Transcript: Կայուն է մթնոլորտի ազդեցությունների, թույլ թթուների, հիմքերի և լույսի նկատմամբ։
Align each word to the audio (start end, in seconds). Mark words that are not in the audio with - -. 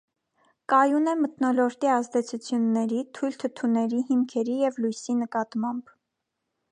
Կայուն 0.71 1.09
է 1.11 1.11
մթնոլորտի 1.19 1.91
ազդեցությունների, 1.95 3.03
թույլ 3.19 3.37
թթուների, 3.43 4.01
հիմքերի 4.09 4.57
և 4.65 4.83
լույսի 4.85 5.17
նկատմամբ։ 5.23 5.97